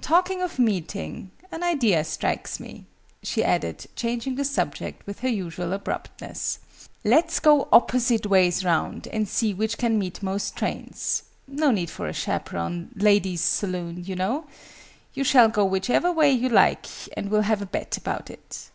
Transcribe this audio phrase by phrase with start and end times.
[0.00, 2.86] Talking of meeting, an idea strikes me!"
[3.22, 6.58] she added, changing the subject with her usual abruptness.
[7.04, 11.24] "Let's go opposite ways round, and see which can meet most trains.
[11.46, 14.46] No need for a chaperon ladies' saloon, you know.
[15.12, 18.70] You shall go whichever way you like, and we'll have a bet about it!"